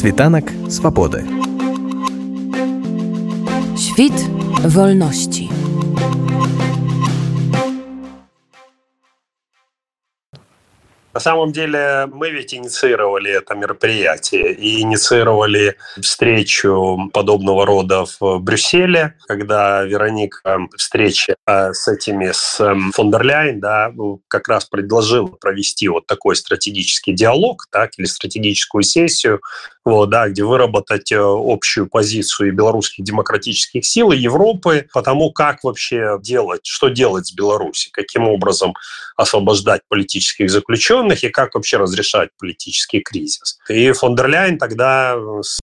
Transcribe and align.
Світанак 0.00 0.44
swobody. 0.68 1.24
Świt 3.76 4.26
wolności. 4.64 5.48
На 11.12 11.20
самом 11.20 11.52
деле 11.52 12.06
мы 12.10 12.30
ведь 12.30 12.54
инициировали 12.54 13.30
это 13.30 13.54
мероприятие 13.54 14.54
и 14.54 14.80
инициировали 14.80 15.76
встречу 16.00 17.10
подобного 17.12 17.66
рода 17.66 18.04
в 18.20 18.38
Брюсселе, 18.38 19.16
когда 19.28 19.82
Вероника 19.82 20.60
встреча 20.78 21.34
э, 21.46 21.72
с 21.74 21.88
этими, 21.88 22.30
с 22.32 22.60
эм, 22.60 22.92
фон 22.92 23.10
дер 23.10 23.22
Ляйн, 23.22 23.60
да, 23.60 23.92
как 24.28 24.48
раз 24.48 24.64
предложила 24.64 25.26
провести 25.26 25.88
вот 25.88 26.06
такой 26.06 26.36
стратегический 26.36 27.12
диалог, 27.12 27.66
так, 27.70 27.90
или 27.98 28.06
стратегическую 28.06 28.82
сессию, 28.82 29.40
вот, 29.84 30.10
да, 30.10 30.28
где 30.28 30.44
выработать 30.44 31.10
э, 31.10 31.18
общую 31.18 31.88
позицию 31.88 32.54
белорусских 32.54 33.04
демократических 33.04 33.84
сил, 33.84 34.12
и 34.12 34.18
Европы 34.18 34.88
по 34.92 35.02
тому, 35.02 35.32
как 35.32 35.64
вообще 35.64 36.18
делать, 36.20 36.60
что 36.64 36.88
делать 36.88 37.26
с 37.26 37.32
Беларусью, 37.32 37.90
каким 37.92 38.28
образом 38.28 38.74
освобождать 39.16 39.82
политических 39.88 40.50
заключенных 40.50 41.24
и 41.24 41.30
как 41.30 41.54
вообще 41.54 41.78
разрешать 41.78 42.30
политический 42.38 43.00
кризис. 43.00 43.58
И 43.68 43.92
фон 43.92 44.16
дер 44.16 44.28
Ляйен 44.28 44.58
тогда 44.58 45.16
с 45.40 45.60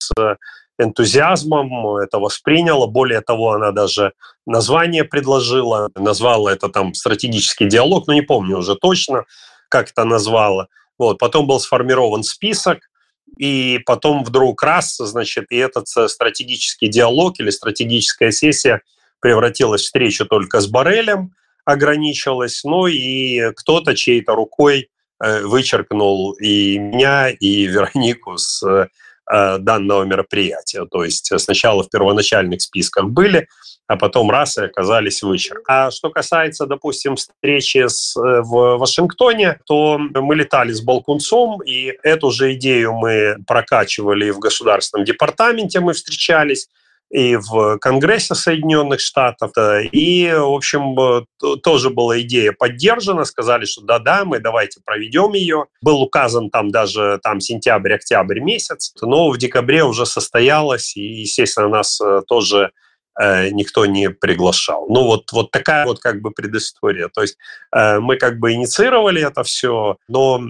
энтузиазмом 0.80 1.98
это 1.98 2.20
восприняла. 2.20 2.88
Более 2.88 3.22
того, 3.22 3.52
она 3.52 3.72
даже 3.72 4.14
название 4.46 5.04
предложила, 5.04 5.90
назвала 5.96 6.52
это 6.52 6.70
там 6.70 6.94
стратегический 6.94 7.66
диалог, 7.66 8.08
но 8.08 8.14
не 8.14 8.22
помню 8.22 8.58
уже 8.58 8.76
точно, 8.76 9.26
как 9.70 9.90
это 9.92 10.04
назвала. 10.06 10.68
Вот. 10.98 11.20
Потом 11.20 11.48
был 11.48 11.60
сформирован 11.60 12.24
список, 12.24 12.90
и 13.38 13.80
потом 13.86 14.24
вдруг 14.24 14.64
раз, 14.64 14.98
значит, 14.98 15.46
и 15.50 15.58
этот 15.58 15.88
стратегический 15.88 16.88
диалог 16.88 17.40
или 17.40 17.50
стратегическая 17.50 18.32
сессия 18.32 18.82
превратилась 19.20 19.82
в 19.82 19.86
встречу 19.86 20.26
только 20.26 20.62
с 20.62 20.68
Барелем, 20.68 21.34
ограничилась, 21.66 22.64
ну 22.64 22.88
и 22.88 23.52
кто-то 23.54 23.96
чьей-то 23.96 24.36
рукой 24.36 24.90
Э, 25.20 25.42
вычеркнул 25.42 26.34
и 26.34 26.78
меня, 26.78 27.30
и 27.30 27.66
Веронику 27.68 28.38
с 28.38 28.62
э, 28.64 28.88
данного 29.30 30.04
мероприятия. 30.04 30.86
То 30.86 31.04
есть 31.04 31.32
сначала 31.40 31.84
в 31.84 31.90
первоначальных 31.90 32.62
списках 32.62 33.10
были, 33.10 33.48
а 33.88 33.96
потом 33.96 34.30
раз 34.30 34.58
и 34.58 34.66
оказались 34.66 35.24
вычеркнуты. 35.24 35.66
А 35.68 35.92
что 35.92 36.10
касается, 36.10 36.66
допустим, 36.66 37.16
встречи 37.16 37.88
с, 37.88 38.18
э, 38.18 38.42
в 38.42 38.78
Вашингтоне, 38.78 39.60
то 39.66 39.98
мы 39.98 40.36
летали 40.36 40.74
с 40.74 40.82
Балкунцом, 40.82 41.62
и 41.62 41.94
эту 42.04 42.32
же 42.32 42.54
идею 42.54 42.94
мы 42.94 43.38
прокачивали 43.48 44.30
в 44.30 44.40
Государственном 44.40 45.06
департаменте, 45.06 45.80
мы 45.80 45.94
встречались, 45.94 46.68
и 47.10 47.38
в 47.38 47.78
Конгрессе 47.80 48.36
Соединенных 48.36 49.00
Штатов. 49.00 49.52
И, 49.92 50.32
в 50.34 50.54
общем, 50.54 51.00
э, 51.00 51.58
тоже 51.64 51.90
была 51.90 52.20
идея 52.22 52.52
поддержана, 52.52 53.24
сказали, 53.24 53.66
что 53.66 53.82
да-да, 53.82 54.26
мы 54.26 54.40
давайте 54.40 54.82
проведем 54.86 55.34
ее. 55.34 55.66
Был 55.82 56.02
указан 56.02 56.50
там 56.50 56.70
даже 56.70 57.20
там 57.24 57.40
сентябрь-октябрь 57.40 58.40
месяц, 58.40 58.94
но 59.02 59.30
в 59.30 59.38
декабре 59.38 59.84
уже 59.84 60.06
состоялось, 60.06 60.96
и, 60.98 61.22
естественно, 61.22 61.70
нас 61.70 62.00
э, 62.02 62.22
тоже 62.28 62.72
э, 63.20 63.50
никто 63.52 63.86
не 63.86 64.10
приглашал. 64.10 64.88
Ну 64.90 65.04
вот, 65.04 65.32
вот 65.32 65.52
такая 65.52 65.86
вот 65.86 66.00
как 66.00 66.22
бы 66.22 66.32
предыстория. 66.32 67.10
То 67.14 67.22
есть 67.22 67.38
мы 67.74 68.16
как 68.16 68.40
бы 68.40 68.54
инициировали 68.54 69.22
это 69.22 69.44
все, 69.44 69.98
но 70.08 70.42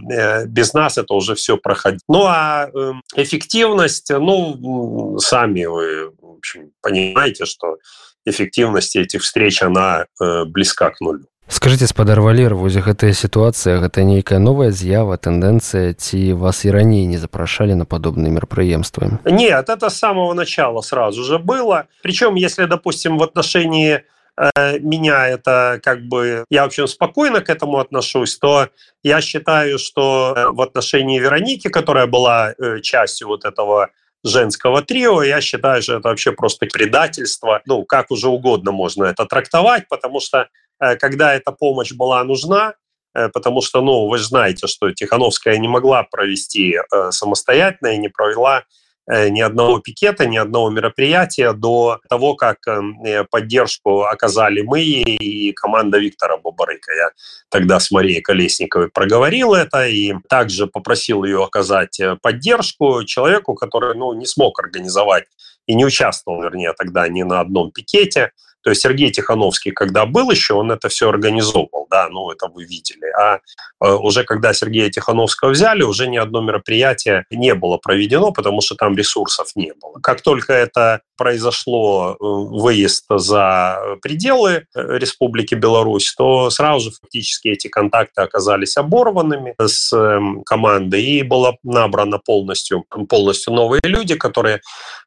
без 0.45 0.73
нас 0.73 0.97
это 0.97 1.13
уже 1.13 1.35
все 1.35 1.57
проходило. 1.57 1.99
Ну 2.07 2.25
а 2.25 2.69
эм, 2.73 3.01
эффективность, 3.15 4.09
ну, 4.09 5.17
сами 5.19 5.65
вы 5.65 6.11
общем, 6.47 6.71
понимаете, 6.81 7.45
что 7.45 7.77
эффективность 8.25 8.95
этих 8.95 9.21
встреч, 9.21 9.61
она 9.61 10.05
э, 10.21 10.45
близка 10.45 10.89
к 10.89 11.01
нулю. 11.01 11.25
Скажите, 11.49 11.87
спадар 11.87 12.19
Валер, 12.19 12.55
вось 12.55 12.75
гэтая 12.75 13.13
ситуация, 13.13 13.79
гэта 13.79 14.03
нейкая 14.03 14.39
новая 14.39 14.71
з'ява, 14.71 15.15
тэндэнцыя, 15.15 15.93
ці 15.93 16.33
вас 16.33 16.65
и 16.65 16.71
ранее 16.71 17.05
не 17.05 17.17
запрашалі 17.17 17.73
на 17.73 17.85
подобные 17.85 18.31
меропрыемствы? 18.31 19.19
Нет, 19.23 19.69
это 19.69 19.89
с 19.89 19.97
самого 19.97 20.33
начала 20.33 20.81
сразу 20.81 21.23
же 21.23 21.39
было. 21.39 21.87
Причем, 22.03 22.35
если, 22.35 22.65
допустим, 22.65 23.17
в 23.17 23.23
отношении 23.23 24.03
э, 24.35 24.79
меня 24.79 25.29
это 25.29 25.79
как 25.81 26.01
бы 26.03 26.43
я 26.49 26.63
вообще 26.63 26.85
спокойно 26.85 27.39
к 27.39 27.49
этому 27.49 27.79
отношусь, 27.79 28.37
то 28.37 28.67
я 29.03 29.21
считаю, 29.21 29.79
что 29.79 30.33
э, 30.35 30.49
в 30.51 30.59
отношении 30.59 31.17
Вероники, 31.17 31.69
которая 31.69 32.07
была 32.07 32.53
э, 32.57 32.81
частью 32.81 33.29
вот 33.29 33.45
этого 33.45 33.91
женского 34.23 34.81
трио, 34.81 35.23
я 35.23 35.41
считаю, 35.41 35.81
что 35.81 35.97
это 35.97 36.09
вообще 36.09 36.31
просто 36.31 36.65
предательство. 36.65 37.61
Ну, 37.65 37.85
как 37.85 38.11
уже 38.11 38.27
угодно 38.27 38.71
можно 38.71 39.05
это 39.05 39.25
трактовать, 39.25 39.87
потому 39.89 40.19
что 40.19 40.49
э, 40.79 40.95
когда 40.95 41.33
эта 41.33 41.51
помощь 41.51 41.93
была 41.93 42.23
нужна, 42.23 42.73
э, 43.13 43.29
потому 43.29 43.61
что, 43.61 43.81
ну, 43.81 44.07
вы 44.07 44.17
же 44.17 44.25
знаете, 44.25 44.67
что 44.67 44.91
Тихановская 44.91 45.57
не 45.57 45.67
могла 45.67 46.03
провести 46.03 46.75
э, 46.75 47.11
самостоятельно 47.11 47.93
и 47.93 47.97
не 47.97 48.09
провела 48.09 48.63
ни 49.07 49.41
одного 49.41 49.79
пикета, 49.79 50.25
ни 50.25 50.37
одного 50.37 50.69
мероприятия 50.69 51.53
до 51.53 51.99
того, 52.09 52.35
как 52.35 52.67
эм, 52.67 53.01
э, 53.03 53.23
поддержку 53.23 54.01
оказали 54.03 54.61
мы 54.61 54.81
и 54.81 55.51
команда 55.53 55.97
Виктора 55.97 56.37
Бабарыка. 56.37 56.91
Я 56.93 57.09
тогда 57.49 57.79
с 57.79 57.89
Марией 57.91 58.21
Колесниковой 58.21 58.89
проговорил 58.89 59.53
это 59.53 59.87
и 59.87 60.13
также 60.29 60.67
попросил 60.67 61.23
ее 61.23 61.43
оказать 61.43 61.99
э, 61.99 62.17
поддержку 62.21 63.03
человеку, 63.05 63.55
который 63.55 63.95
ну, 63.95 64.13
не 64.13 64.25
смог 64.25 64.59
организовать 64.59 65.25
и 65.67 65.75
не 65.75 65.85
участвовал, 65.85 66.41
вернее, 66.41 66.73
тогда 66.73 67.07
ни 67.07 67.23
на 67.23 67.39
одном 67.39 67.71
пикете. 67.71 68.31
То 68.67 68.71
есть 68.71 68.81
Сергей 68.81 69.09
Тихановский, 69.11 69.71
когда 69.71 70.05
был 70.05 70.29
еще, 70.29 70.55
он 70.55 70.73
это 70.73 70.89
все 70.89 71.07
организовывал, 71.07 71.87
да, 71.89 72.09
ну 72.09 72.29
это 72.31 72.49
вы 72.49 72.65
видели. 72.65 73.09
А 73.17 73.39
э, 73.81 73.89
уже 73.93 74.25
когда 74.25 74.51
Сергея 74.51 74.89
Тихановского 74.89 75.51
взяли, 75.51 75.83
уже 75.83 76.09
ни 76.09 76.17
одно 76.17 76.41
мероприятие 76.41 77.23
не 77.31 77.55
было 77.55 77.77
проведено, 77.77 78.33
потому 78.33 78.59
что 78.59 78.75
там 78.75 78.97
ресурсов 78.97 79.51
не 79.55 79.71
было. 79.81 80.01
Как 80.03 80.19
только 80.21 80.51
это 80.51 80.99
произошло, 81.17 82.11
э, 82.11 82.15
выезд 82.19 83.05
за 83.09 83.79
пределы 84.01 84.51
э, 84.51 84.97
Республики 84.97 85.55
Беларусь, 85.55 86.13
то 86.15 86.49
сразу 86.49 86.85
же 86.85 86.91
фактически 87.01 87.49
эти 87.49 87.67
контакты 87.67 88.21
оказались 88.21 88.77
оборванными 88.77 89.55
с 89.59 89.91
эм, 89.93 90.43
командой, 90.43 91.03
и 91.03 91.23
было 91.23 91.57
набрано 91.63 92.19
полностью, 92.19 92.85
полностью 93.09 93.53
новые 93.53 93.81
люди, 93.83 94.15
которые 94.15 94.61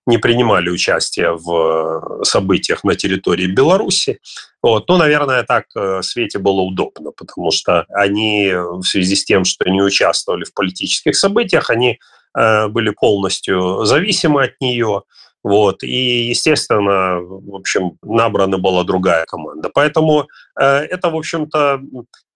не 0.06 0.19
принимали 0.19 0.70
участие 0.70 1.37
в 1.37 2.25
событиях 2.25 2.84
на 2.84 2.94
территории 2.97 3.47
Беларуси. 3.47 4.19
Вот. 4.62 4.88
Ну, 4.88 4.97
наверное, 4.97 5.43
так 5.43 5.65
э, 5.76 6.03
Свете 6.03 6.38
было 6.38 6.60
удобно, 6.60 7.12
потому 7.16 7.50
что 7.50 7.87
они 7.88 8.53
в 8.53 8.82
связи 8.82 9.16
с 9.16 9.25
тем, 9.25 9.44
что 9.44 9.69
не 9.70 9.82
участвовали 9.82 10.44
в 10.44 10.53
политических 10.53 11.16
событиях, 11.16 11.70
они 11.70 11.99
э, 12.37 12.69
были 12.69 12.91
полностью 12.91 13.84
зависимы 13.84 14.44
от 14.44 14.60
нее. 14.60 15.03
Вот. 15.42 15.82
И, 15.82 16.28
естественно, 16.28 17.18
в 17.20 17.54
общем, 17.54 17.96
набрана 18.02 18.58
была 18.58 18.84
другая 18.84 19.24
команда. 19.24 19.70
Поэтому 19.72 20.28
э, 20.58 20.64
это, 20.64 21.08
в 21.10 21.16
общем-то, 21.16 21.80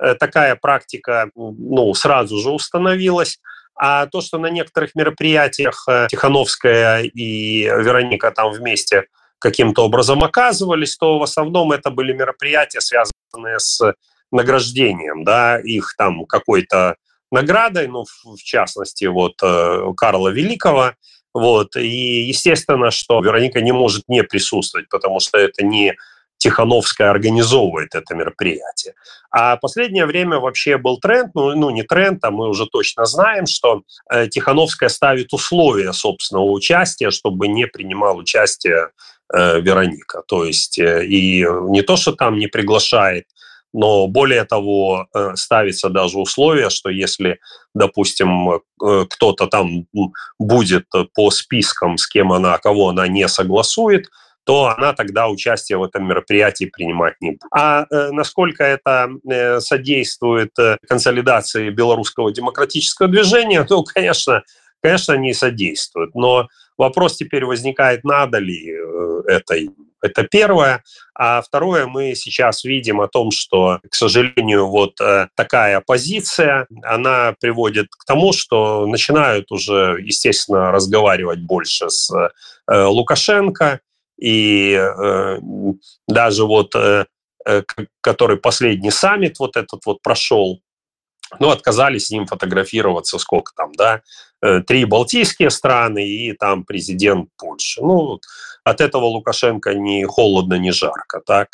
э, 0.00 0.14
такая 0.14 0.56
практика 0.56 1.30
ну, 1.34 1.92
сразу 1.94 2.38
же 2.38 2.50
установилась. 2.50 3.38
А 3.76 4.06
то, 4.06 4.20
что 4.20 4.38
на 4.38 4.46
некоторых 4.46 4.94
мероприятиях 4.94 5.84
э, 5.88 6.06
Тихановская 6.10 7.02
и 7.02 7.64
Вероника 7.64 8.30
там 8.30 8.52
вместе 8.52 9.06
каким-то 9.38 9.84
образом 9.84 10.24
оказывались, 10.24 10.96
то 10.96 11.18
в 11.18 11.22
основном 11.22 11.72
это 11.72 11.90
были 11.90 12.14
мероприятия, 12.14 12.80
связанные 12.80 13.58
с 13.58 13.80
награждением, 14.32 15.24
да, 15.24 15.58
их 15.60 15.94
там 15.98 16.24
какой-то 16.24 16.96
наградой, 17.30 17.88
ну, 17.88 18.04
в 18.04 18.42
частности, 18.42 19.04
вот 19.04 19.34
э, 19.42 19.92
Карла 19.96 20.28
Великого, 20.28 20.92
вот, 21.34 21.76
и 21.76 22.22
естественно, 22.22 22.90
что 22.90 23.20
Вероника 23.20 23.60
не 23.60 23.72
может 23.72 24.04
не 24.08 24.22
присутствовать, 24.22 24.88
потому 24.88 25.20
что 25.20 25.38
это 25.38 25.64
не 25.64 25.94
Тихановская 26.38 27.10
организовывает 27.10 27.94
это 27.94 28.14
мероприятие. 28.14 28.94
А 29.30 29.56
последнее 29.56 30.04
время 30.06 30.38
вообще 30.38 30.78
был 30.78 30.98
тренд, 30.98 31.34
ну, 31.34 31.54
ну 31.54 31.70
не 31.70 31.82
тренд, 31.82 32.22
а 32.24 32.30
мы 32.30 32.48
уже 32.48 32.66
точно 32.66 33.06
знаем, 33.06 33.46
что 33.46 33.82
э, 34.10 34.28
Тихановская 34.28 34.88
ставит 34.88 35.32
условия 35.32 35.92
собственного 35.92 36.50
участия, 36.50 37.10
чтобы 37.10 37.48
не 37.48 37.66
принимал 37.66 38.18
участие 38.18 38.90
Э, 39.32 39.58
Вероника. 39.60 40.22
То 40.28 40.44
есть 40.44 40.78
э, 40.78 41.06
и 41.06 41.46
не 41.68 41.80
то, 41.82 41.96
что 41.96 42.12
там 42.12 42.38
не 42.38 42.46
приглашает, 42.46 43.24
но 43.74 44.06
более 44.06 44.44
того, 44.44 45.06
э, 45.14 45.32
ставится 45.34 45.90
даже 45.90 46.18
условие, 46.18 46.70
что 46.70 46.88
если, 46.88 47.38
допустим, 47.74 48.60
кто-то 48.78 49.46
там 49.46 49.86
будет 50.38 50.86
по 51.14 51.30
спискам, 51.30 51.98
с 51.98 52.06
кем 52.06 52.32
она, 52.32 52.56
кого 52.58 52.88
она 52.88 53.06
не 53.08 53.28
согласует, 53.28 54.08
то 54.44 54.74
она 54.76 54.92
тогда 54.92 55.28
участие 55.28 55.78
в 55.78 55.82
этом 55.82 56.06
мероприятии 56.06 56.66
принимать 56.66 57.14
не 57.20 57.30
будет. 57.30 57.42
А 57.50 57.86
э, 57.90 58.10
насколько 58.12 58.62
это 58.62 59.08
э, 59.28 59.60
содействует 59.60 60.56
э, 60.58 60.76
консолидации 60.86 61.70
белорусского 61.70 62.32
демократического 62.32 63.08
движения, 63.08 63.64
то, 63.64 63.82
конечно, 63.94 64.42
конечно, 64.82 65.14
они 65.14 65.32
содействуют. 65.32 66.14
Но 66.14 66.48
вопрос 66.76 67.16
теперь 67.16 67.44
возникает, 67.46 68.04
надо 68.04 68.38
ли 68.38 68.74
это 69.26 69.54
им. 69.54 69.74
Это 70.04 70.24
первое. 70.24 70.84
А 71.14 71.40
второе, 71.40 71.86
мы 71.86 72.14
сейчас 72.14 72.62
видим 72.62 73.00
о 73.00 73.08
том, 73.08 73.30
что, 73.30 73.80
к 73.90 73.94
сожалению, 73.94 74.66
вот 74.66 75.00
э, 75.00 75.28
такая 75.34 75.80
позиция, 75.80 76.66
она 76.82 77.34
приводит 77.40 77.86
к 77.90 78.04
тому, 78.04 78.34
что 78.34 78.86
начинают 78.86 79.50
уже, 79.50 79.98
естественно, 80.02 80.70
разговаривать 80.70 81.40
больше 81.40 81.88
с 81.88 82.12
э, 82.12 82.84
Лукашенко, 82.84 83.80
и 84.20 84.74
э, 84.78 85.38
даже 86.06 86.44
вот 86.44 86.74
который 88.00 88.38
последний 88.38 88.90
саммит 88.90 89.38
вот 89.38 89.56
этот 89.58 89.84
вот 89.84 90.00
прошел, 90.00 90.60
ну, 91.40 91.50
отказались 91.50 92.06
с 92.06 92.10
ним 92.10 92.26
фотографироваться, 92.26 93.18
сколько 93.18 93.52
там, 93.54 93.72
да, 93.72 94.02
три 94.66 94.84
балтийские 94.84 95.50
страны 95.50 96.06
и 96.06 96.32
там 96.32 96.64
президент 96.64 97.30
Польши. 97.36 97.80
Ну, 97.80 98.20
от 98.64 98.80
этого 98.80 99.04
Лукашенко 99.04 99.74
не 99.74 100.04
холодно, 100.04 100.54
не 100.54 100.72
жарко, 100.72 101.20
так? 101.24 101.48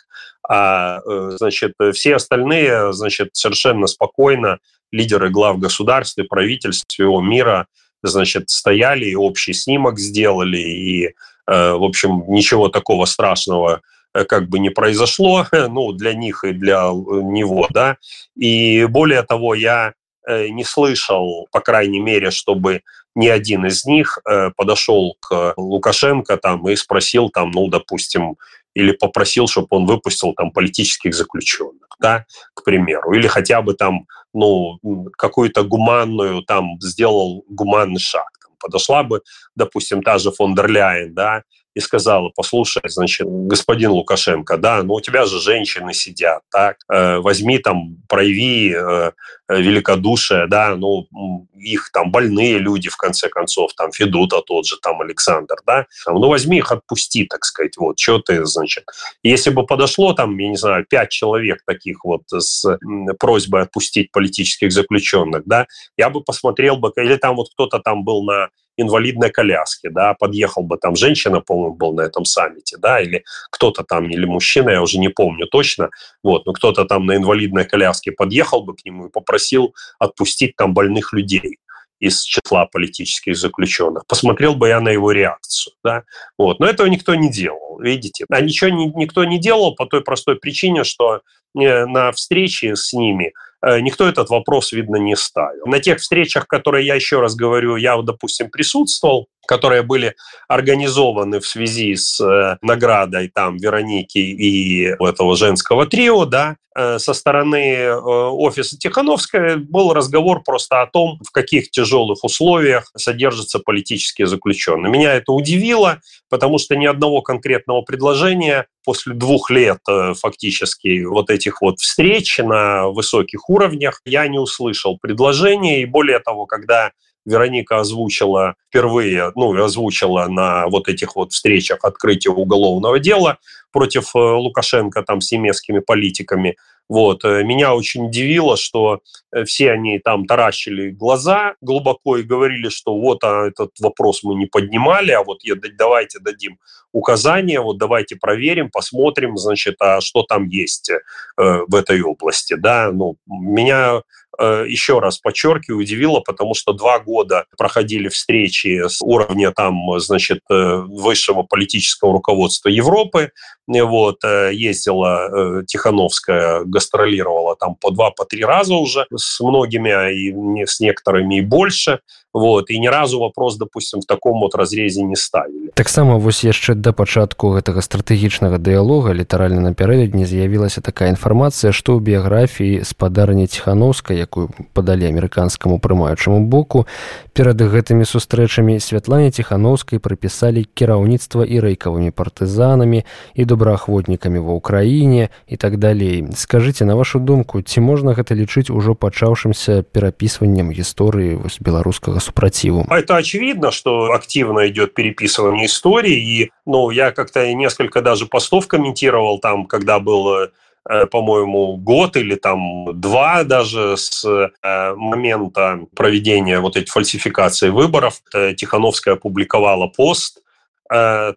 А, 0.48 1.00
э, 1.00 1.36
значит, 1.38 1.74
все 1.92 2.16
остальные, 2.16 2.92
значит, 2.92 3.30
совершенно 3.32 3.86
спокойно 3.86 4.58
лидеры 4.92 5.30
глав 5.30 5.58
государств 5.58 6.18
и 6.18 6.22
правительств 6.22 6.86
всего 6.88 7.20
мира, 7.20 7.66
значит, 8.02 8.50
стояли 8.50 9.06
и 9.06 9.14
общий 9.14 9.52
снимок 9.52 9.98
сделали, 9.98 10.58
и, 10.58 11.06
э, 11.06 11.12
в 11.46 11.84
общем, 11.84 12.24
ничего 12.28 12.68
такого 12.68 13.04
страшного 13.04 13.76
э, 13.76 13.80
как 14.12 14.48
бы 14.48 14.58
не 14.58 14.70
произошло, 14.70 15.46
ну, 15.52 15.92
для 15.92 16.14
них 16.14 16.44
и 16.44 16.52
для 16.52 16.90
него, 16.90 17.66
да. 17.70 17.96
И 18.36 18.84
более 18.86 19.22
того, 19.22 19.54
я 19.54 19.94
не 20.28 20.64
слышал, 20.64 21.48
по 21.50 21.60
крайней 21.60 22.00
мере, 22.00 22.30
чтобы 22.30 22.82
ни 23.14 23.26
один 23.26 23.66
из 23.66 23.84
них 23.84 24.18
э, 24.24 24.50
подошел 24.56 25.16
к 25.20 25.54
Лукашенко 25.56 26.36
там 26.36 26.68
и 26.68 26.76
спросил 26.76 27.28
там, 27.30 27.50
ну, 27.50 27.68
допустим, 27.68 28.36
или 28.74 28.92
попросил, 28.92 29.48
чтобы 29.48 29.68
он 29.70 29.86
выпустил 29.86 30.32
там 30.34 30.52
политических 30.52 31.14
заключенных, 31.14 31.88
да, 31.98 32.24
к 32.54 32.62
примеру, 32.64 33.12
или 33.12 33.26
хотя 33.26 33.62
бы 33.62 33.74
там, 33.74 34.06
ну, 34.32 34.78
какую-то 35.18 35.64
гуманную 35.64 36.42
там 36.42 36.80
сделал 36.80 37.44
гуманный 37.48 37.98
шаг, 37.98 38.30
там, 38.42 38.52
подошла 38.60 39.02
бы, 39.02 39.22
допустим, 39.56 40.02
та 40.02 40.18
же 40.18 40.30
фон 40.30 40.54
дер 40.54 40.70
Ляйен, 40.70 41.14
да, 41.14 41.42
и 41.80 41.82
сказала, 41.82 42.30
послушай, 42.36 42.82
значит, 42.84 43.26
господин 43.26 43.90
Лукашенко, 43.92 44.58
да, 44.58 44.82
ну 44.82 44.94
у 44.94 45.00
тебя 45.00 45.24
же 45.24 45.40
женщины 45.40 45.94
сидят, 45.94 46.42
так, 46.50 46.76
э, 46.92 47.18
возьми 47.18 47.58
там, 47.58 47.96
прояви 48.06 48.74
э, 48.74 49.12
великодушие, 49.48 50.46
да, 50.46 50.76
ну 50.76 51.08
их 51.54 51.90
там 51.92 52.10
больные 52.10 52.58
люди, 52.58 52.90
в 52.90 52.96
конце 52.96 53.28
концов, 53.30 53.72
там 53.74 53.92
Федута 53.92 54.42
тот 54.42 54.66
же, 54.66 54.76
там 54.82 55.00
Александр, 55.00 55.56
да, 55.66 55.86
там, 56.04 56.16
ну 56.16 56.28
возьми 56.28 56.58
их, 56.58 56.70
отпусти, 56.70 57.24
так 57.24 57.44
сказать, 57.46 57.76
вот, 57.78 57.98
что 57.98 58.18
ты, 58.18 58.44
значит. 58.44 58.84
Если 59.22 59.48
бы 59.48 59.64
подошло 59.64 60.12
там, 60.12 60.36
я 60.38 60.48
не 60.48 60.56
знаю, 60.56 60.84
пять 60.88 61.10
человек 61.10 61.62
таких 61.66 62.04
вот 62.04 62.22
с 62.28 62.78
просьбой 63.18 63.62
отпустить 63.62 64.12
политических 64.12 64.70
заключенных, 64.70 65.44
да, 65.46 65.66
я 65.96 66.10
бы 66.10 66.22
посмотрел 66.22 66.76
бы, 66.76 66.92
или 66.96 67.16
там 67.16 67.36
вот 67.36 67.48
кто-то 67.54 67.78
там 67.78 68.04
был 68.04 68.22
на 68.24 68.48
инвалидной 68.80 69.30
коляске, 69.30 69.90
да, 69.90 70.14
подъехал 70.14 70.62
бы 70.62 70.76
там 70.76 70.96
женщина, 70.96 71.40
по-моему, 71.40 71.74
был 71.74 71.92
на 71.94 72.02
этом 72.02 72.24
саммите, 72.24 72.76
да, 72.78 73.00
или 73.00 73.24
кто-то 73.50 73.84
там, 73.84 74.08
или 74.10 74.24
мужчина, 74.24 74.70
я 74.70 74.82
уже 74.82 74.98
не 74.98 75.08
помню 75.08 75.46
точно, 75.46 75.90
вот, 76.22 76.46
но 76.46 76.52
кто-то 76.52 76.84
там 76.84 77.06
на 77.06 77.16
инвалидной 77.16 77.64
коляске 77.64 78.12
подъехал 78.12 78.62
бы 78.62 78.74
к 78.74 78.84
нему 78.84 79.06
и 79.06 79.10
попросил 79.10 79.74
отпустить 79.98 80.56
там 80.56 80.74
больных 80.74 81.12
людей 81.12 81.58
из 82.00 82.22
числа 82.22 82.66
политических 82.66 83.36
заключенных. 83.36 84.06
Посмотрел 84.06 84.54
бы 84.54 84.68
я 84.68 84.80
на 84.80 84.88
его 84.88 85.12
реакцию. 85.12 85.74
Да? 85.84 86.04
Вот. 86.38 86.58
Но 86.58 86.66
этого 86.66 86.86
никто 86.86 87.14
не 87.14 87.30
делал, 87.30 87.78
видите. 87.78 88.24
А 88.30 88.40
ничего 88.40 88.70
не, 88.70 88.86
никто 88.86 89.22
не 89.24 89.38
делал 89.38 89.74
по 89.74 89.86
той 89.86 90.02
простой 90.02 90.36
причине, 90.36 90.82
что 90.82 91.20
на 91.54 92.12
встрече 92.12 92.76
с 92.76 92.92
ними– 92.92 93.32
Э, 93.62 93.80
никто 93.80 94.08
этот 94.08 94.30
вопрос, 94.30 94.72
видно, 94.72 94.96
не 94.96 95.16
ставил. 95.16 95.66
На 95.66 95.80
тех 95.80 95.98
встречах, 95.98 96.46
которые 96.46 96.86
я 96.86 96.94
еще 96.94 97.20
раз 97.20 97.34
говорю, 97.34 97.76
я, 97.76 98.00
допустим, 98.00 98.50
присутствовал, 98.50 99.28
которые 99.46 99.82
были 99.82 100.14
организованы 100.48 101.40
в 101.40 101.46
связи 101.46 101.94
с 101.94 102.20
э, 102.20 102.56
наградой 102.62 103.28
там 103.28 103.56
Вероники 103.58 104.18
и 104.18 104.84
этого 104.98 105.36
женского 105.36 105.86
трио, 105.86 106.24
да, 106.24 106.56
э, 106.74 106.98
со 106.98 107.12
стороны 107.12 107.74
э, 107.74 107.94
офиса 107.94 108.78
Тихановской 108.78 109.56
был 109.56 109.92
разговор 109.92 110.42
просто 110.42 110.80
о 110.80 110.86
том, 110.86 111.18
в 111.26 111.30
каких 111.30 111.70
тяжелых 111.70 112.24
условиях 112.24 112.90
содержатся 112.96 113.58
политические 113.58 114.26
заключенные. 114.26 114.90
Меня 114.90 115.14
это 115.14 115.32
удивило, 115.32 116.00
потому 116.30 116.58
что 116.58 116.76
ни 116.76 116.86
одного 116.86 117.20
конкретного 117.20 117.82
предложения 117.82 118.68
после 118.84 119.14
двух 119.14 119.50
лет 119.50 119.80
э, 119.88 120.14
фактически 120.14 121.04
вот 121.04 121.30
этих 121.30 121.60
вот 121.60 121.78
встреч 121.78 122.38
на 122.38 122.88
высоких 122.88 123.48
уровнях 123.48 124.00
я 124.04 124.26
не 124.28 124.38
услышал 124.38 124.98
предложения. 124.98 125.82
И 125.82 125.86
более 125.86 126.18
того, 126.18 126.46
когда 126.46 126.92
Вероника 127.26 127.80
озвучила 127.80 128.54
впервые, 128.68 129.32
ну, 129.34 129.62
озвучила 129.62 130.26
на 130.26 130.66
вот 130.68 130.88
этих 130.88 131.16
вот 131.16 131.32
встречах 131.32 131.84
открытие 131.84 132.32
уголовного 132.32 132.98
дела 132.98 133.38
против 133.72 134.14
э, 134.14 134.18
Лукашенко 134.18 135.02
там 135.02 135.20
с 135.20 135.30
немецкими 135.30 135.80
политиками. 135.80 136.56
Вот. 136.90 137.24
Э, 137.24 137.44
меня 137.44 137.72
очень 137.76 138.06
удивило, 138.06 138.56
что 138.56 139.00
э, 139.32 139.44
все 139.44 139.70
они 139.70 140.00
там 140.00 140.26
таращили 140.26 140.90
глаза 140.90 141.54
глубоко 141.60 142.16
и 142.16 142.24
говорили, 142.24 142.68
что 142.68 142.98
вот 142.98 143.22
а 143.22 143.46
этот 143.46 143.70
вопрос 143.78 144.24
мы 144.24 144.34
не 144.34 144.46
поднимали, 144.46 145.12
а 145.12 145.22
вот 145.22 145.38
давайте 145.78 146.18
дадим 146.18 146.58
указания, 146.92 147.60
вот 147.60 147.78
давайте 147.78 148.16
проверим, 148.16 148.70
посмотрим, 148.70 149.36
значит, 149.36 149.76
а 149.78 150.00
что 150.00 150.24
там 150.24 150.48
есть 150.48 150.90
в 151.36 151.74
этой 151.76 152.02
области. 152.02 152.54
Да? 152.54 152.90
Ну, 152.90 153.16
меня 153.28 154.02
Э, 154.29 154.29
еще 154.39 154.99
раз 154.99 155.17
подчеркиваю, 155.17 155.79
удивило, 155.79 156.19
потому 156.19 156.53
что 156.55 156.73
два 156.73 156.99
года 156.99 157.45
проходили 157.57 158.09
встречи 158.09 158.87
с 158.87 159.01
уровня 159.01 159.51
там, 159.51 159.77
значит, 159.99 160.39
э, 160.49 160.75
высшего 160.87 161.43
политического 161.43 162.11
руководства 162.13 162.69
Европы. 162.69 163.31
Вот, 163.67 164.23
э, 164.23 164.51
ездила 164.53 165.63
Тихановская, 165.65 166.63
гастролировала 166.65 167.55
там 167.55 167.75
по 167.75 167.91
два, 167.91 168.11
по 168.11 168.25
три 168.25 168.43
раза 168.43 168.75
уже 168.75 169.07
с 169.15 169.39
многими, 169.39 169.91
а 169.91 170.09
и 170.09 170.65
с 170.65 170.79
некоторыми 170.79 171.37
и 171.37 171.41
больше 171.41 171.99
вот 172.35 172.65
і 172.69 172.79
ні 172.79 172.89
разу 172.89 173.19
вопрос 173.19 173.57
допустим 173.57 173.99
в 173.99 174.05
таком 174.05 174.39
вот 174.39 174.55
разрезе 174.55 175.03
не 175.03 175.15
ставілі 175.15 175.69
таксама 175.73 176.17
вось 176.17 176.43
яшчэ 176.43 176.75
да 176.75 176.91
пачатку 176.91 177.55
гэтага 177.55 177.79
стратэгічнага 177.79 178.59
дыялога 178.59 179.15
літаральна 179.15 179.71
напярэдадні 179.71 180.27
з'явілася 180.27 180.83
такая 180.83 181.15
інфармацыя 181.15 181.71
што 181.71 181.95
ў 181.95 182.03
біяграфіі 182.03 182.83
спадарні 182.83 183.47
ціхановскай 183.47 184.19
якую 184.29 184.53
падалі 184.73 185.09
амерыканскаму 185.09 185.79
прымаючаму 185.79 186.45
боку 186.45 186.85
перад 187.33 187.57
гэтымі 187.57 188.05
сустрэчамі 188.05 188.77
святлане 188.77 189.31
ціхановскай 189.31 189.97
прыпісалі 189.97 190.67
кіраўніцтва 190.77 191.47
і 191.47 191.59
рэйкавымі 191.65 192.11
партызанамі 192.11 193.01
і 193.33 193.41
добраахвотнікамі 193.45 194.39
ва 194.43 194.53
ўкраіне 194.61 195.33
і 195.47 195.55
так 195.57 195.77
далей 195.79 196.27
скажитеце 196.35 196.85
на 196.85 196.95
вашу 196.95 197.19
думку 197.19 197.61
ці 197.61 197.81
можна 197.81 198.13
гэта 198.13 198.35
лічыць 198.35 198.69
ужо 198.69 198.93
пачаўшымся 198.93 199.81
перапісваннем 199.81 200.69
гісторыі 200.75 201.41
вось 201.41 201.57
беларускага 201.59 202.19
супротиву. 202.19 202.85
Это 202.89 203.15
очевидно, 203.15 203.71
что 203.71 204.11
активно 204.11 204.67
идет 204.67 204.93
переписывание 204.93 205.65
истории. 205.65 206.15
И 206.15 206.51
ну, 206.65 206.89
я 206.91 207.11
как-то 207.11 207.53
несколько 207.53 208.01
даже 208.01 208.25
постов 208.25 208.67
комментировал 208.67 209.39
там, 209.39 209.65
когда 209.65 209.99
был 209.99 210.35
э, 210.35 210.49
по-моему, 210.84 211.76
год 211.76 212.16
или 212.16 212.34
там 212.34 212.98
два 213.00 213.44
даже 213.44 213.96
с 213.96 214.24
э, 214.24 214.94
момента 214.94 215.80
проведения 215.94 216.60
вот 216.60 216.76
этих 216.76 216.92
фальсификаций 216.92 217.70
выборов. 217.70 218.20
Э, 218.34 218.54
Тихановская 218.54 219.14
опубликовала 219.14 219.86
пост 219.86 220.42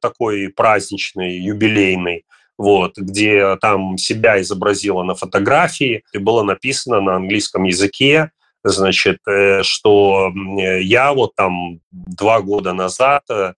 такой 0.01 0.49
праздничный, 0.49 1.37
юбилейный, 1.37 2.25
вот, 2.57 2.97
где 2.97 3.55
там 3.57 3.97
себя 3.97 4.41
изобразила 4.41 5.03
на 5.03 5.15
фотографии, 5.15 6.03
и 6.13 6.17
было 6.17 6.43
написано 6.43 7.01
на 7.01 7.15
английском 7.15 7.63
языке, 7.63 8.31
значит, 8.63 9.19
э, 9.27 9.63
что 9.63 10.31
я 10.79 11.13
вот 11.13 11.35
там 11.35 11.79
два 11.91 12.41
года 12.41 12.73
назад 12.73 13.23
э, 13.29 13.33
э, 13.33 13.53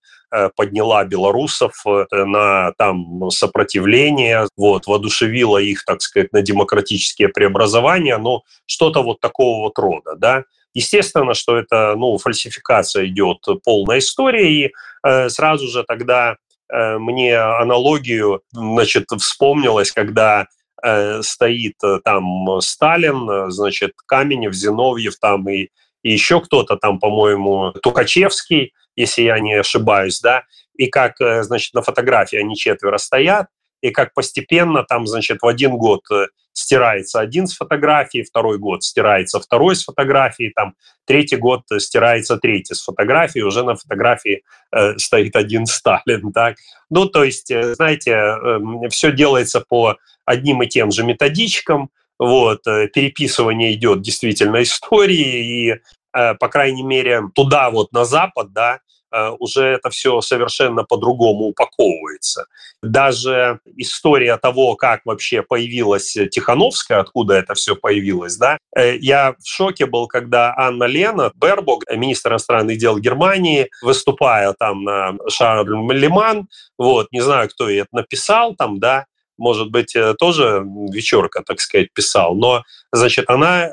подняла 0.55 1.03
белорусов 1.05 1.73
на 2.11 2.73
там 2.77 3.29
сопротивление, 3.29 4.47
вот, 4.57 4.87
воодушевила 4.87 5.57
их, 5.57 5.85
так 5.85 6.01
сказать, 6.01 6.33
на 6.33 6.41
демократические 6.41 7.29
преобразования, 7.29 8.17
но 8.17 8.43
что-то 8.65 9.03
вот 9.03 9.19
такого 9.19 9.63
вот 9.63 9.77
рода, 9.77 10.15
да. 10.15 10.43
Естественно, 10.73 11.33
что 11.33 11.57
это, 11.57 11.95
ну, 11.95 12.17
фальсификация 12.17 13.05
идет 13.05 13.37
полная 13.63 13.99
история, 13.99 14.51
и 14.51 14.71
э, 15.05 15.29
сразу 15.29 15.67
же 15.67 15.83
тогда 15.87 16.35
э, 16.71 16.97
мне 16.97 17.37
аналогию, 17.37 18.41
значит, 18.51 19.05
вспомнилось, 19.17 19.91
когда 19.91 20.47
Э, 20.85 21.23
стоит 21.23 21.75
э, 21.83 21.99
там 22.03 22.61
Сталин, 22.61 23.27
э, 23.27 23.49
значит, 23.49 23.93
Каменев, 24.05 24.53
Зиновьев 24.53 25.15
там 25.19 25.49
и 25.49 25.69
и 26.03 26.11
еще 26.11 26.39
кто-то 26.39 26.75
там, 26.75 26.99
по-моему, 26.99 27.71
Тухачевский, 27.81 28.73
если 28.95 29.23
я 29.23 29.39
не 29.39 29.55
ошибаюсь, 29.55 30.19
да, 30.19 30.43
и 30.75 30.87
как, 30.87 31.19
э, 31.21 31.43
значит, 31.43 31.73
на 31.73 31.81
фотографии 31.81 32.37
они 32.37 32.55
четверо 32.55 32.97
стоят, 32.97 33.47
и 33.81 33.91
как 33.91 34.13
постепенно 34.13 34.83
там, 34.83 35.07
значит, 35.07 35.41
в 35.41 35.47
один 35.47 35.77
год 35.77 36.01
э, 36.11 36.27
стирается 36.55 37.19
один 37.19 37.47
с 37.47 37.55
фотографии, 37.55 38.23
второй 38.23 38.57
год 38.57 38.83
стирается 38.83 39.39
второй 39.39 39.75
с 39.75 39.83
фотографии, 39.83 40.51
там, 40.55 40.73
третий 41.05 41.35
год 41.35 41.63
стирается 41.77 42.37
третий 42.37 42.73
с 42.73 42.81
фотографии, 42.81 43.41
уже 43.41 43.63
на 43.63 43.75
фотографии 43.75 44.43
э, 44.71 44.97
стоит 44.97 45.35
один 45.35 45.65
Сталин, 45.65 46.31
так. 46.33 46.55
Ну, 46.89 47.05
то 47.07 47.23
есть, 47.23 47.51
э, 47.51 47.75
знаете, 47.75 48.11
э, 48.11 48.59
все 48.89 49.11
делается 49.11 49.61
по 49.67 49.97
одним 50.25 50.63
и 50.63 50.67
тем 50.67 50.91
же 50.91 51.03
методичкам, 51.03 51.89
вот, 52.17 52.65
э, 52.67 52.87
переписывание 52.87 53.73
идет 53.73 54.01
действительно 54.01 54.63
истории, 54.63 55.67
и, 55.67 55.71
э, 55.71 55.79
по 56.39 56.47
крайней 56.47 56.83
мере, 56.83 57.23
туда 57.33 57.69
вот 57.69 57.91
на 57.91 58.05
Запад, 58.05 58.53
да, 58.53 58.79
Э, 59.15 59.31
уже 59.39 59.63
это 59.63 59.89
все 59.89 60.19
совершенно 60.19 60.83
по-другому 60.83 61.45
упаковывается. 61.45 62.47
Даже 62.81 63.59
история 63.77 64.35
того, 64.37 64.75
как 64.75 65.01
вообще 65.05 65.41
появилась 65.41 66.11
Тихановская, 66.31 66.99
откуда 66.99 67.35
это 67.35 67.53
все 67.53 67.75
появилось, 67.75 68.35
да, 68.35 68.57
э, 68.75 68.97
я 68.97 69.35
в 69.39 69.47
шоке 69.47 69.85
был, 69.85 70.07
когда 70.07 70.53
Анна 70.57 70.83
Лена 70.83 71.31
Бербок, 71.35 71.83
министр 71.89 72.31
иностранных 72.31 72.77
дел 72.77 72.99
Германии, 72.99 73.69
выступая 73.81 74.53
там 74.53 74.83
на 74.83 75.13
Шарль 75.29 75.93
Лиман, 75.93 76.47
вот, 76.77 77.07
не 77.11 77.21
знаю, 77.21 77.49
кто 77.49 77.69
ей 77.69 77.81
это 77.81 77.89
написал 77.93 78.55
там, 78.55 78.79
да, 78.79 79.05
может 79.37 79.71
быть, 79.71 79.95
э, 79.95 80.13
тоже 80.15 80.61
вечерка, 80.91 81.41
так 81.41 81.61
сказать, 81.61 81.93
писал, 81.93 82.35
но, 82.35 82.63
значит, 82.91 83.29
она 83.29 83.71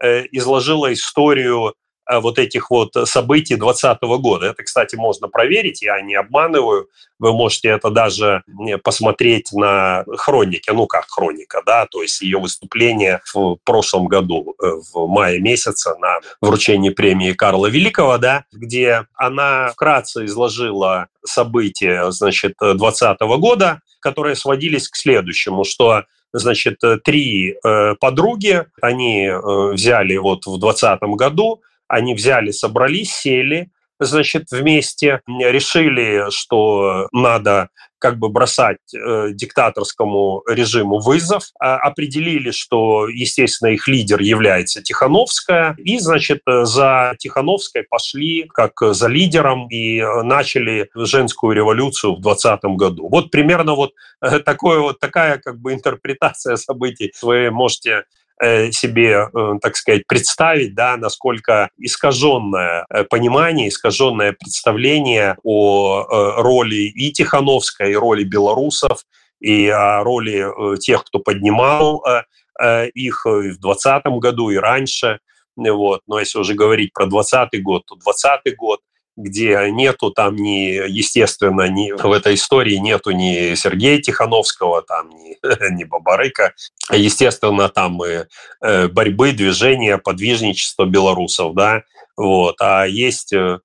изложила 0.00 0.92
историю 0.92 1.74
Э, 2.08 2.20
вот 2.20 2.38
этих 2.38 2.70
вот 2.70 2.94
событий 3.04 3.56
2020 3.56 4.02
года. 4.20 4.46
Это, 4.46 4.62
кстати, 4.62 4.96
можно 4.96 5.28
проверить, 5.28 5.82
я 5.82 6.00
не 6.00 6.14
обманываю. 6.14 6.88
Вы 7.18 7.32
можете 7.32 7.68
это 7.68 7.90
даже 7.90 8.42
посмотреть 8.82 9.52
на 9.52 10.04
хронике, 10.16 10.72
ну 10.72 10.86
как 10.86 11.06
хроника, 11.08 11.62
да, 11.66 11.86
то 11.86 12.02
есть 12.02 12.20
ее 12.22 12.38
выступление 12.38 13.20
в 13.34 13.56
прошлом 13.64 14.06
году, 14.06 14.54
э, 14.62 14.66
в 14.92 15.06
мае 15.06 15.40
месяце 15.40 15.94
на 15.98 16.18
вручении 16.40 16.90
премии 16.90 17.32
Карла 17.32 17.66
Великого, 17.66 18.18
да, 18.18 18.44
где 18.52 19.06
она 19.14 19.70
вкратце 19.72 20.24
изложила 20.24 21.08
события, 21.24 22.10
значит, 22.10 22.54
2020 22.60 23.20
года, 23.38 23.80
которые 24.00 24.36
сводились 24.36 24.88
к 24.88 24.96
следующему, 24.96 25.64
что 25.64 26.04
значит, 26.32 26.80
три 27.04 27.54
э, 27.62 27.94
подруги, 28.00 28.66
они 28.80 29.26
э, 29.26 29.72
взяли 29.72 30.16
вот 30.16 30.46
в 30.46 30.58
2020 30.58 31.00
году 31.16 31.62
они 31.88 32.14
взяли, 32.14 32.50
собрались, 32.50 33.12
сели, 33.12 33.70
значит, 33.98 34.46
вместе, 34.50 35.20
решили, 35.26 36.30
что 36.30 37.08
надо 37.12 37.68
как 37.98 38.18
бы 38.18 38.28
бросать 38.28 38.78
э, 38.94 39.30
диктаторскому 39.32 40.44
режиму 40.48 41.00
вызов, 41.00 41.44
э, 41.60 41.64
определили, 41.64 42.52
что, 42.52 43.08
естественно, 43.08 43.70
их 43.70 43.88
лидер 43.88 44.20
является 44.20 44.82
Тихановская, 44.82 45.74
и, 45.78 45.98
значит, 45.98 46.42
за 46.46 47.14
Тихановской 47.18 47.82
пошли 47.82 48.48
как 48.54 48.74
за 48.80 49.08
лидером 49.08 49.68
и 49.68 50.00
начали 50.22 50.88
женскую 50.94 51.56
революцию 51.56 52.14
в 52.14 52.20
2020 52.20 52.76
году. 52.76 53.08
Вот 53.08 53.30
примерно 53.30 53.74
вот 53.74 53.92
э, 54.22 54.38
такое 54.38 54.78
вот 54.78 55.00
такая 55.00 55.38
как 55.38 55.58
бы 55.58 55.72
интерпретация 55.72 56.56
событий 56.56 57.12
вы 57.20 57.50
можете 57.50 58.04
Э, 58.27 58.27
себе, 58.72 59.28
э, 59.32 59.52
так 59.60 59.76
сказать, 59.76 60.06
представить, 60.06 60.74
да, 60.74 60.96
насколько 60.96 61.70
искаженное 61.78 62.86
э, 62.88 63.04
понимание, 63.04 63.68
искаженное 63.68 64.32
представление 64.32 65.36
о 65.42 66.04
роли 66.40 66.92
и 66.94 67.12
Тихановской, 67.12 67.92
и 67.92 67.96
роли 67.96 68.24
белорусов, 68.24 69.04
и 69.40 69.68
о 69.68 70.02
роли 70.02 70.78
тех, 70.78 71.04
кто 71.04 71.20
поднимал 71.20 72.04
их 72.94 73.24
в 73.24 73.60
2020 73.60 74.06
году 74.20 74.50
и 74.50 74.56
раньше. 74.56 75.20
Вот. 75.56 76.02
Но 76.08 76.18
если 76.18 76.40
уже 76.40 76.54
говорить 76.54 76.92
про 76.92 77.06
2020 77.06 77.62
год, 77.62 77.86
то 77.86 77.94
2020 77.94 78.56
год 78.56 78.80
где 79.18 79.68
нету 79.72 80.10
там 80.12 80.36
ни, 80.36 80.88
естественно, 80.88 81.68
ни, 81.68 81.90
в 81.90 82.12
этой 82.12 82.34
истории 82.34 82.76
нету 82.76 83.10
ни 83.10 83.54
Сергея 83.56 84.00
Тихановского, 84.00 84.82
там, 84.82 85.10
ни, 85.10 85.36
ни 85.76 85.82
Бабарыка. 85.82 86.54
Естественно, 86.92 87.68
там 87.68 88.02
и 88.04 88.24
э, 88.62 88.86
борьбы, 88.86 89.32
движения, 89.32 89.98
подвижничество 89.98 90.86
белорусов, 90.86 91.54
да, 91.54 91.82
вот. 92.16 92.56
А 92.60 92.84
есть 92.84 93.32
э, 93.32 93.58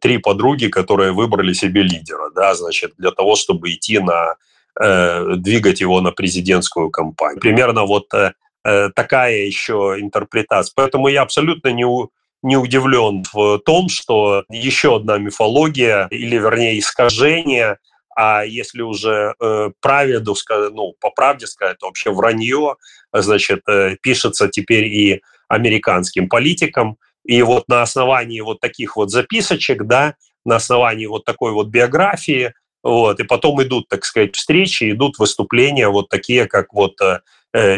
три 0.00 0.18
подруги, 0.18 0.68
которые 0.68 1.10
выбрали 1.12 1.52
себе 1.52 1.82
лидера, 1.82 2.30
да, 2.34 2.54
значит, 2.54 2.92
для 2.96 3.10
того, 3.10 3.34
чтобы 3.34 3.72
идти 3.72 3.98
на 3.98 4.36
э, 4.80 5.34
двигать 5.36 5.80
его 5.80 6.00
на 6.00 6.12
президентскую 6.12 6.90
кампанию. 6.90 7.40
Примерно 7.40 7.84
вот 7.84 8.06
такая 8.94 9.38
еще 9.38 9.96
интерпретация. 9.98 10.72
Поэтому 10.76 11.08
я 11.08 11.22
абсолютно 11.22 11.72
не, 11.72 11.84
не 12.42 12.56
удивлен 12.56 13.24
в 13.32 13.58
том, 13.60 13.88
что 13.88 14.44
еще 14.48 14.96
одна 14.96 15.18
мифология, 15.18 16.08
или 16.10 16.36
вернее 16.36 16.78
искажение, 16.78 17.78
а 18.14 18.44
если 18.44 18.82
уже 18.82 19.34
э, 19.40 19.70
праведу, 19.80 20.34
ну, 20.48 20.94
по 21.00 21.10
правде 21.10 21.46
сказать, 21.46 21.78
то 21.78 21.86
вообще 21.86 22.10
вранье, 22.10 22.76
значит, 23.12 23.62
э, 23.68 23.96
пишется 24.02 24.48
теперь 24.48 24.84
и 24.84 25.22
американским 25.48 26.28
политикам. 26.28 26.98
И 27.24 27.40
вот 27.42 27.68
на 27.68 27.82
основании 27.82 28.40
вот 28.40 28.60
таких 28.60 28.96
вот 28.96 29.10
записочек, 29.10 29.84
да, 29.84 30.16
на 30.44 30.56
основании 30.56 31.06
вот 31.06 31.24
такой 31.24 31.52
вот 31.52 31.68
биографии, 31.68 32.52
вот, 32.82 33.20
и 33.20 33.22
потом 33.22 33.62
идут, 33.62 33.88
так 33.88 34.04
сказать, 34.04 34.34
встречи, 34.34 34.90
идут 34.90 35.18
выступления 35.18 35.88
вот 35.88 36.08
такие, 36.08 36.46
как 36.46 36.72
вот 36.74 37.00
э, 37.00 37.20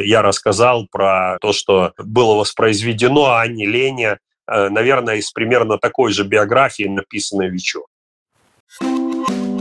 я 0.03 0.23
рассказал 0.23 0.87
про 0.91 1.37
то, 1.43 1.53
что 1.53 1.93
было 1.99 2.37
воспроизведено 2.37 3.35
Анне 3.35 3.67
Лене 3.67 4.19
Э, 4.47 4.69
наверное, 4.69 5.17
из 5.17 5.31
примерно 5.31 5.79
такой 5.79 6.13
же 6.13 6.25
биографии, 6.25 6.85
написанной 6.85 7.51
Вичо. 7.51 7.87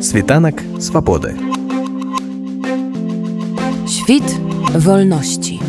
Світанок 0.02 0.56
свободы. 0.80 1.36
Świt 3.88 4.24
вольности. 4.76 5.60